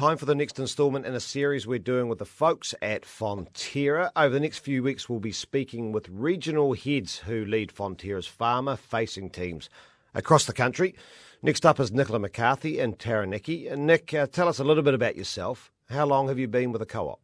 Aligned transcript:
Time 0.00 0.16
for 0.16 0.24
the 0.24 0.34
next 0.34 0.58
instalment 0.58 1.04
in 1.04 1.14
a 1.14 1.20
series 1.20 1.66
we're 1.66 1.78
doing 1.78 2.08
with 2.08 2.20
the 2.20 2.24
folks 2.24 2.74
at 2.80 3.02
Fonterra. 3.02 4.10
Over 4.16 4.30
the 4.30 4.40
next 4.40 4.60
few 4.60 4.82
weeks, 4.82 5.10
we'll 5.10 5.20
be 5.20 5.30
speaking 5.30 5.92
with 5.92 6.08
regional 6.08 6.72
heads 6.72 7.18
who 7.18 7.44
lead 7.44 7.68
Fonterra's 7.70 8.26
farmer 8.26 8.76
facing 8.76 9.28
teams 9.28 9.68
across 10.14 10.46
the 10.46 10.54
country. 10.54 10.94
Next 11.42 11.66
up 11.66 11.78
is 11.78 11.92
Nicola 11.92 12.18
McCarthy 12.18 12.78
in 12.78 12.94
Taranaki. 12.94 13.68
And 13.68 13.86
Nick, 13.86 14.14
uh, 14.14 14.26
tell 14.26 14.48
us 14.48 14.58
a 14.58 14.64
little 14.64 14.82
bit 14.82 14.94
about 14.94 15.16
yourself. 15.16 15.70
How 15.90 16.06
long 16.06 16.28
have 16.28 16.38
you 16.38 16.48
been 16.48 16.72
with 16.72 16.80
the 16.80 16.86
co 16.86 17.10
op? 17.10 17.20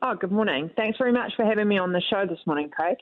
Oh, 0.00 0.14
good 0.14 0.32
morning. 0.32 0.70
Thanks 0.76 0.96
very 0.96 1.12
much 1.12 1.34
for 1.36 1.44
having 1.44 1.68
me 1.68 1.76
on 1.76 1.92
the 1.92 2.00
show 2.08 2.24
this 2.26 2.40
morning, 2.46 2.70
Craig. 2.70 2.96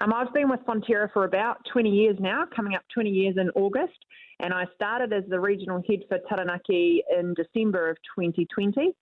Um, 0.00 0.12
I've 0.12 0.32
been 0.34 0.50
with 0.50 0.60
Fonterra 0.60 1.10
for 1.12 1.24
about 1.24 1.58
20 1.72 1.88
years 1.88 2.16
now, 2.20 2.44
coming 2.54 2.74
up 2.74 2.82
20 2.92 3.08
years 3.08 3.36
in 3.38 3.48
August, 3.50 3.96
and 4.40 4.52
I 4.52 4.66
started 4.74 5.12
as 5.12 5.24
the 5.28 5.40
regional 5.40 5.82
head 5.88 6.00
for 6.08 6.18
Taranaki 6.28 7.02
in 7.18 7.34
December 7.34 7.88
of 7.88 7.96
2020. 8.14 8.94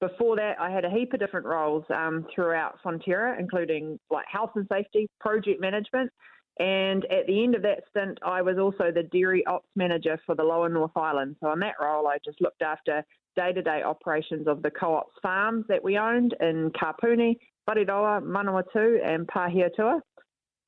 Before 0.00 0.36
that, 0.36 0.60
I 0.60 0.70
had 0.70 0.84
a 0.84 0.90
heap 0.90 1.14
of 1.14 1.20
different 1.20 1.46
roles 1.46 1.84
um, 1.90 2.26
throughout 2.34 2.78
Fonterra, 2.84 3.38
including 3.38 3.98
like 4.10 4.26
health 4.30 4.50
and 4.56 4.66
safety, 4.70 5.08
project 5.20 5.60
management, 5.60 6.10
and 6.58 7.04
at 7.06 7.26
the 7.26 7.42
end 7.42 7.54
of 7.54 7.62
that 7.62 7.84
stint, 7.88 8.18
I 8.22 8.42
was 8.42 8.58
also 8.58 8.92
the 8.92 9.04
dairy 9.04 9.44
ops 9.46 9.68
manager 9.74 10.20
for 10.26 10.34
the 10.34 10.42
Lower 10.42 10.68
North 10.68 10.96
Island. 10.96 11.36
So 11.40 11.50
in 11.52 11.60
that 11.60 11.76
role, 11.80 12.06
I 12.08 12.18
just 12.24 12.40
looked 12.42 12.62
after 12.62 13.02
day-to-day 13.36 13.82
operations 13.82 14.46
of 14.46 14.62
the 14.62 14.70
co-op's 14.70 15.14
farms 15.22 15.64
that 15.68 15.82
we 15.82 15.96
owned 15.96 16.34
in 16.40 16.70
Kapuni, 16.70 17.36
Whareroa, 17.68 18.22
Manawatu, 18.22 18.98
and 19.02 19.26
Pahiatua. 19.26 20.00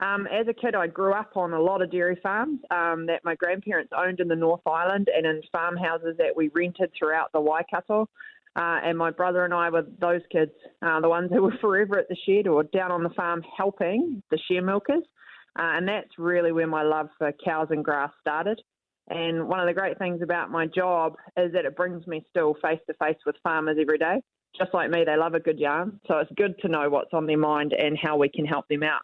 Um, 0.05 0.27
as 0.27 0.47
a 0.49 0.53
kid, 0.53 0.75
I 0.75 0.87
grew 0.87 1.15
up 1.15 1.35
on 1.35 1.55
a 1.55 1.61
lot 1.61 1.81
of 1.81 1.91
dairy 1.91 2.19
farms 2.23 2.61
um, 2.71 3.07
that 3.07 3.25
my 3.25 3.35
grandparents 3.37 3.91
owned 3.97 4.21
in 4.21 4.29
the 4.29 4.37
North 4.37 4.67
Island 4.67 5.09
and 5.15 5.25
in 5.25 5.41
farmhouses 5.51 6.17
that 6.19 6.37
we 6.37 6.51
rented 6.55 6.91
throughout 6.99 7.33
the 7.33 7.41
Waikato. 7.41 8.09
Uh, 8.55 8.81
and 8.85 8.99
my 8.99 9.11
brother 9.11 9.45
and 9.47 9.55
I 9.55 9.71
were 9.71 9.87
those 9.99 10.21
kids, 10.31 10.53
uh, 10.83 11.01
the 11.01 11.09
ones 11.09 11.31
who 11.33 11.43
were 11.43 11.57
forever 11.61 11.99
at 11.99 12.09
the 12.09 12.17
shed 12.27 12.47
or 12.47 12.65
down 12.65 12.93
on 12.93 13.03
the 13.03 13.11
farm 13.11 13.43
helping 13.57 14.23
the 14.31 14.39
share 14.47 14.63
milkers. 14.63 15.03
Uh, 15.59 15.73
and 15.77 15.89
that's 15.89 16.19
really 16.19 16.53
where 16.53 16.67
my 16.67 16.83
love 16.83 17.09
for 17.17 17.33
cows 17.43 17.69
and 17.71 17.85
grass 17.85 18.11
started. 18.21 18.61
And 19.09 19.49
one 19.49 19.61
of 19.61 19.67
the 19.67 19.75
great 19.75 19.99
things 19.99 20.21
about 20.23 20.51
my 20.51 20.67
job 20.67 21.15
is 21.37 21.53
that 21.55 21.65
it 21.65 21.77
brings 21.77 22.07
me 22.07 22.25
still 22.29 22.57
face 22.63 22.81
to 22.89 22.95
face 22.95 23.19
with 23.25 23.37
farmers 23.43 23.79
every 23.81 23.99
day. 23.99 24.21
Just 24.59 24.75
like 24.75 24.91
me, 24.91 25.05
they 25.05 25.17
love 25.17 25.35
a 25.35 25.41
good 25.41 25.59
yarn. 25.59 25.99
So 26.07 26.19
it's 26.19 26.31
good 26.37 26.59
to 26.61 26.69
know 26.69 26.91
what's 26.91 27.13
on 27.15 27.27
their 27.27 27.39
mind 27.39 27.73
and 27.73 27.99
how 28.01 28.19
we 28.19 28.29
can 28.29 28.45
help 28.45 28.69
them 28.69 28.83
out. 28.83 29.03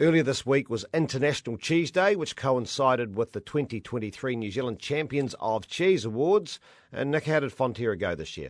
Earlier 0.00 0.22
this 0.22 0.46
week 0.46 0.70
was 0.70 0.86
International 0.94 1.58
Cheese 1.58 1.90
Day, 1.90 2.16
which 2.16 2.34
coincided 2.34 3.16
with 3.16 3.32
the 3.32 3.40
2023 3.40 4.34
New 4.34 4.50
Zealand 4.50 4.78
Champions 4.78 5.34
of 5.40 5.68
Cheese 5.68 6.06
Awards. 6.06 6.58
And 6.90 7.10
Nick, 7.10 7.26
how 7.26 7.40
did 7.40 7.50
Fonterra 7.50 8.00
go 8.00 8.14
this 8.14 8.38
year? 8.38 8.48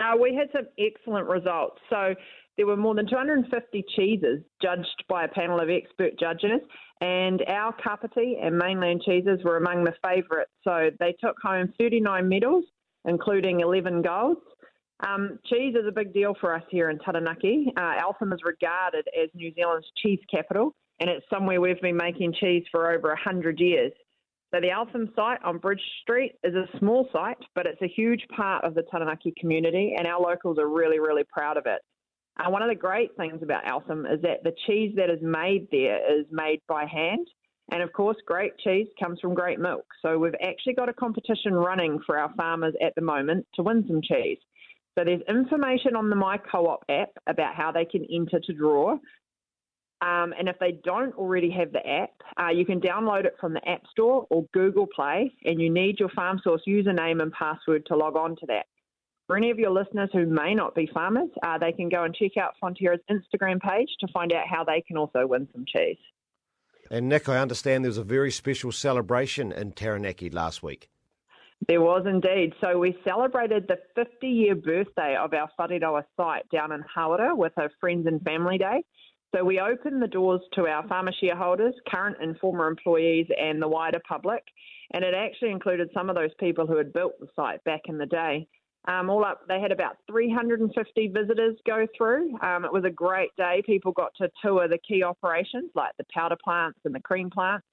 Uh, 0.00 0.16
we 0.18 0.34
had 0.34 0.48
some 0.50 0.66
excellent 0.78 1.28
results. 1.28 1.78
So 1.90 2.14
there 2.56 2.66
were 2.66 2.78
more 2.78 2.94
than 2.94 3.06
250 3.06 3.84
cheeses 3.94 4.42
judged 4.62 5.04
by 5.10 5.24
a 5.24 5.28
panel 5.28 5.60
of 5.60 5.68
expert 5.68 6.18
judges, 6.18 6.60
and 7.02 7.44
our 7.48 7.74
Kapiti 7.74 8.38
and 8.42 8.56
mainland 8.56 9.02
cheeses 9.04 9.40
were 9.44 9.58
among 9.58 9.84
the 9.84 9.92
favourites. 10.02 10.50
So 10.64 10.88
they 10.98 11.14
took 11.22 11.36
home 11.42 11.70
39 11.78 12.26
medals, 12.26 12.64
including 13.04 13.60
11 13.60 14.00
golds. 14.00 14.40
Um, 15.00 15.38
cheese 15.46 15.74
is 15.74 15.86
a 15.86 15.92
big 15.92 16.12
deal 16.12 16.34
for 16.40 16.54
us 16.54 16.62
here 16.70 16.90
in 16.90 16.98
Taranaki. 16.98 17.72
Uh, 17.76 17.94
Eltham 18.00 18.32
is 18.32 18.40
regarded 18.44 19.06
as 19.20 19.28
New 19.34 19.52
Zealand's 19.54 19.86
cheese 20.02 20.18
capital, 20.30 20.74
and 21.00 21.08
it's 21.08 21.24
somewhere 21.30 21.60
we've 21.60 21.80
been 21.80 21.96
making 21.96 22.34
cheese 22.40 22.64
for 22.70 22.90
over 22.92 23.08
100 23.08 23.60
years. 23.60 23.92
So 24.52 24.60
the 24.60 24.70
Eltham 24.70 25.10
site 25.14 25.42
on 25.44 25.58
Bridge 25.58 25.82
Street 26.02 26.32
is 26.42 26.54
a 26.54 26.66
small 26.78 27.08
site, 27.12 27.36
but 27.54 27.66
it's 27.66 27.82
a 27.82 27.86
huge 27.86 28.22
part 28.34 28.64
of 28.64 28.74
the 28.74 28.82
Taranaki 28.90 29.34
community, 29.38 29.94
and 29.96 30.06
our 30.06 30.20
locals 30.20 30.58
are 30.58 30.68
really, 30.68 30.98
really 30.98 31.24
proud 31.30 31.56
of 31.56 31.66
it. 31.66 31.80
Uh, 32.38 32.50
one 32.50 32.62
of 32.62 32.68
the 32.68 32.74
great 32.74 33.10
things 33.16 33.42
about 33.42 33.68
Eltham 33.68 34.06
is 34.06 34.20
that 34.22 34.42
the 34.42 34.54
cheese 34.66 34.94
that 34.96 35.10
is 35.10 35.18
made 35.20 35.68
there 35.70 36.18
is 36.18 36.26
made 36.30 36.60
by 36.66 36.86
hand. 36.86 37.26
And 37.70 37.82
of 37.82 37.92
course, 37.92 38.16
great 38.26 38.56
cheese 38.58 38.86
comes 38.98 39.20
from 39.20 39.34
great 39.34 39.58
milk. 39.58 39.84
So 40.00 40.18
we've 40.18 40.34
actually 40.42 40.74
got 40.74 40.88
a 40.88 40.94
competition 40.94 41.52
running 41.52 42.00
for 42.06 42.16
our 42.16 42.32
farmers 42.34 42.74
at 42.82 42.94
the 42.94 43.02
moment 43.02 43.46
to 43.54 43.62
win 43.62 43.84
some 43.86 44.00
cheese. 44.02 44.38
So 44.98 45.04
there's 45.04 45.22
information 45.28 45.94
on 45.94 46.10
the 46.10 46.16
My 46.16 46.38
Co-op 46.38 46.84
app 46.88 47.10
about 47.28 47.54
how 47.54 47.70
they 47.70 47.84
can 47.84 48.04
enter 48.12 48.40
to 48.40 48.52
draw. 48.52 48.98
Um, 50.00 50.34
and 50.36 50.48
if 50.48 50.58
they 50.58 50.72
don't 50.82 51.14
already 51.14 51.50
have 51.50 51.70
the 51.70 51.86
app, 51.86 52.10
uh, 52.40 52.48
you 52.48 52.66
can 52.66 52.80
download 52.80 53.24
it 53.24 53.36
from 53.40 53.54
the 53.54 53.68
App 53.68 53.82
Store 53.92 54.26
or 54.28 54.46
Google 54.52 54.88
Play, 54.92 55.32
and 55.44 55.60
you 55.60 55.70
need 55.70 56.00
your 56.00 56.08
farm 56.08 56.40
FarmSource 56.44 56.66
username 56.66 57.22
and 57.22 57.32
password 57.32 57.86
to 57.86 57.96
log 57.96 58.16
on 58.16 58.34
to 58.36 58.46
that. 58.46 58.66
For 59.28 59.36
any 59.36 59.50
of 59.50 59.58
your 59.58 59.70
listeners 59.70 60.10
who 60.12 60.26
may 60.26 60.54
not 60.54 60.74
be 60.74 60.90
farmers, 60.92 61.30
uh, 61.44 61.58
they 61.58 61.72
can 61.72 61.88
go 61.88 62.02
and 62.02 62.14
check 62.14 62.36
out 62.36 62.54
Fonterra's 62.60 63.00
Instagram 63.08 63.60
page 63.60 63.90
to 64.00 64.08
find 64.12 64.32
out 64.32 64.48
how 64.48 64.64
they 64.64 64.80
can 64.80 64.96
also 64.96 65.26
win 65.28 65.46
some 65.52 65.64
cheese. 65.64 65.98
And 66.90 67.08
Nick, 67.08 67.28
I 67.28 67.38
understand 67.38 67.84
there 67.84 67.90
was 67.90 67.98
a 67.98 68.04
very 68.04 68.32
special 68.32 68.72
celebration 68.72 69.52
in 69.52 69.72
Taranaki 69.72 70.30
last 70.30 70.62
week. 70.62 70.88
There 71.66 71.80
was 71.80 72.06
indeed. 72.06 72.52
So 72.60 72.78
we 72.78 72.96
celebrated 73.06 73.66
the 73.66 73.78
50 73.94 74.26
year 74.28 74.54
birthday 74.54 75.16
of 75.16 75.34
our 75.34 75.50
Whareroa 75.58 76.04
site 76.16 76.48
down 76.50 76.72
in 76.72 76.82
Hawera 76.96 77.36
with 77.36 77.52
a 77.56 77.68
Friends 77.80 78.06
and 78.06 78.22
Family 78.22 78.58
Day. 78.58 78.84
So 79.34 79.44
we 79.44 79.60
opened 79.60 80.00
the 80.00 80.06
doors 80.06 80.40
to 80.54 80.66
our 80.66 80.86
farmer 80.88 81.12
shareholders, 81.20 81.74
current 81.88 82.16
and 82.20 82.38
former 82.38 82.66
employees, 82.66 83.26
and 83.38 83.60
the 83.60 83.68
wider 83.68 84.00
public. 84.08 84.42
And 84.92 85.04
it 85.04 85.12
actually 85.12 85.50
included 85.50 85.90
some 85.92 86.08
of 86.08 86.16
those 86.16 86.30
people 86.40 86.66
who 86.66 86.76
had 86.76 86.92
built 86.94 87.18
the 87.20 87.26
site 87.36 87.62
back 87.64 87.82
in 87.86 87.98
the 87.98 88.06
day. 88.06 88.46
Um, 88.86 89.10
all 89.10 89.22
up, 89.24 89.42
they 89.46 89.60
had 89.60 89.72
about 89.72 89.98
350 90.10 91.08
visitors 91.08 91.56
go 91.66 91.86
through. 91.96 92.38
Um, 92.40 92.64
it 92.64 92.72
was 92.72 92.84
a 92.84 92.90
great 92.90 93.30
day. 93.36 93.62
People 93.66 93.92
got 93.92 94.12
to 94.16 94.30
tour 94.42 94.66
the 94.66 94.78
key 94.78 95.02
operations 95.02 95.70
like 95.74 95.92
the 95.98 96.06
powder 96.14 96.38
plants 96.42 96.78
and 96.86 96.94
the 96.94 97.00
cream 97.00 97.28
plants. 97.28 97.66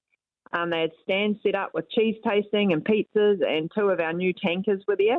Um, 0.52 0.70
they 0.70 0.80
had 0.80 0.92
stands 1.02 1.38
set 1.42 1.54
up 1.54 1.72
with 1.74 1.90
cheese 1.90 2.16
tasting 2.26 2.72
and 2.72 2.84
pizzas, 2.84 3.44
and 3.46 3.70
two 3.74 3.88
of 3.88 4.00
our 4.00 4.12
new 4.12 4.32
tankers 4.32 4.82
were 4.86 4.96
there. 4.96 5.18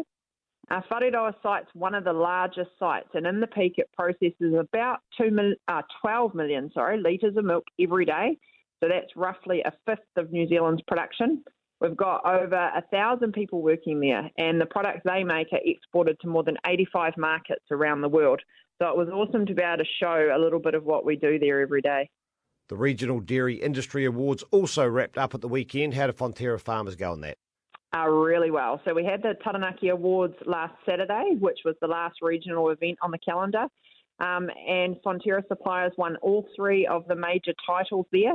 Our 0.69 0.83
Whareroa 0.83 1.33
site's 1.41 1.69
one 1.73 1.95
of 1.95 2.03
the 2.03 2.13
largest 2.13 2.71
sites, 2.77 3.09
and 3.13 3.25
in 3.25 3.39
the 3.39 3.47
peak, 3.47 3.75
it 3.77 3.89
processes 3.95 4.53
about 4.59 4.99
two 5.17 5.31
mil, 5.31 5.53
uh, 5.67 5.81
12 6.01 6.35
million 6.35 6.69
sorry, 6.73 6.99
litres 7.01 7.37
of 7.37 7.45
milk 7.45 7.63
every 7.79 8.05
day. 8.05 8.37
So 8.81 8.89
that's 8.89 9.15
roughly 9.15 9.61
a 9.61 9.71
fifth 9.85 10.17
of 10.17 10.31
New 10.31 10.47
Zealand's 10.47 10.81
production. 10.87 11.43
We've 11.79 11.95
got 11.95 12.25
over 12.25 12.55
a 12.55 12.83
thousand 12.91 13.33
people 13.33 13.61
working 13.61 13.99
there, 13.99 14.29
and 14.37 14.59
the 14.59 14.65
products 14.65 15.01
they 15.05 15.23
make 15.23 15.53
are 15.53 15.59
exported 15.63 16.19
to 16.21 16.27
more 16.27 16.43
than 16.43 16.57
85 16.65 17.13
markets 17.17 17.65
around 17.71 18.01
the 18.01 18.09
world. 18.09 18.41
So 18.81 18.89
it 18.89 18.97
was 18.97 19.09
awesome 19.09 19.45
to 19.45 19.53
be 19.53 19.61
able 19.61 19.83
to 19.83 19.89
show 19.99 20.29
a 20.35 20.39
little 20.39 20.59
bit 20.59 20.73
of 20.73 20.83
what 20.83 21.05
we 21.05 21.15
do 21.15 21.39
there 21.39 21.61
every 21.61 21.81
day. 21.81 22.09
The 22.69 22.75
Regional 22.75 23.21
Dairy 23.21 23.55
Industry 23.55 24.03
Awards 24.03 24.43
also 24.51 24.85
wrapped 24.85 25.17
up 25.17 25.33
at 25.33 25.41
the 25.41 25.47
weekend. 25.47 25.93
How 25.93 26.07
did 26.07 26.17
Fonterra 26.17 26.59
farmers 26.59 26.95
go 26.95 27.11
on 27.11 27.21
that? 27.21 27.37
Uh, 27.95 28.07
really 28.09 28.51
well. 28.51 28.81
So 28.83 28.93
we 28.93 29.05
had 29.05 29.21
the 29.21 29.35
Taranaki 29.41 29.89
Awards 29.89 30.35
last 30.45 30.73
Saturday, 30.85 31.35
which 31.39 31.59
was 31.63 31.75
the 31.79 31.87
last 31.87 32.15
regional 32.21 32.69
event 32.69 32.97
on 33.01 33.11
the 33.11 33.17
calendar. 33.19 33.67
Um, 34.19 34.49
and 34.67 34.97
Fonterra 35.05 35.47
suppliers 35.47 35.93
won 35.97 36.17
all 36.17 36.45
three 36.55 36.85
of 36.85 37.07
the 37.07 37.15
major 37.15 37.53
titles 37.65 38.05
there. 38.11 38.33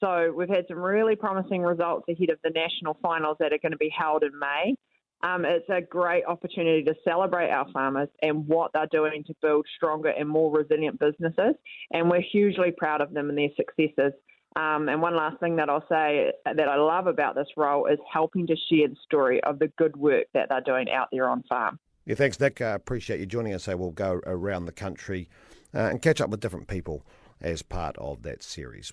So 0.00 0.32
we've 0.36 0.48
had 0.48 0.64
some 0.66 0.78
really 0.78 1.14
promising 1.14 1.62
results 1.62 2.06
ahead 2.08 2.30
of 2.30 2.38
the 2.42 2.50
national 2.50 2.96
finals 3.00 3.36
that 3.38 3.52
are 3.52 3.58
going 3.58 3.72
to 3.72 3.78
be 3.78 3.92
held 3.96 4.24
in 4.24 4.36
May. 4.38 4.74
Um, 5.22 5.44
it's 5.44 5.68
a 5.68 5.80
great 5.80 6.24
opportunity 6.26 6.84
to 6.84 6.94
celebrate 7.04 7.50
our 7.50 7.68
farmers 7.72 8.08
and 8.22 8.46
what 8.46 8.72
they're 8.72 8.86
doing 8.86 9.24
to 9.24 9.34
build 9.42 9.66
stronger 9.76 10.10
and 10.10 10.28
more 10.28 10.56
resilient 10.56 11.00
businesses. 11.00 11.54
And 11.90 12.08
we're 12.08 12.20
hugely 12.20 12.72
proud 12.76 13.00
of 13.00 13.12
them 13.12 13.28
and 13.28 13.36
their 13.36 13.48
successes. 13.56 14.12
Um, 14.56 14.88
and 14.88 15.02
one 15.02 15.16
last 15.16 15.38
thing 15.40 15.56
that 15.56 15.68
I'll 15.68 15.86
say 15.88 16.32
that 16.44 16.68
I 16.68 16.76
love 16.76 17.06
about 17.06 17.34
this 17.34 17.48
role 17.56 17.86
is 17.86 17.98
helping 18.12 18.46
to 18.46 18.56
share 18.70 18.88
the 18.88 18.96
story 19.04 19.42
of 19.44 19.58
the 19.58 19.68
good 19.78 19.96
work 19.96 20.26
that 20.34 20.48
they're 20.48 20.60
doing 20.60 20.90
out 20.90 21.08
there 21.12 21.28
on 21.28 21.42
farm. 21.48 21.78
Yeah, 22.06 22.14
thanks, 22.14 22.40
Nick. 22.40 22.60
I 22.60 22.70
appreciate 22.70 23.20
you 23.20 23.26
joining 23.26 23.54
us. 23.54 23.64
So 23.64 23.76
we'll 23.76 23.90
go 23.90 24.20
around 24.24 24.64
the 24.64 24.72
country 24.72 25.28
uh, 25.74 25.80
and 25.80 26.00
catch 26.00 26.20
up 26.20 26.30
with 26.30 26.40
different 26.40 26.66
people 26.66 27.04
as 27.40 27.62
part 27.62 27.96
of 27.98 28.22
that 28.22 28.42
series. 28.42 28.92